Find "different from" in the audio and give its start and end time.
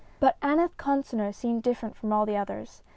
1.61-2.11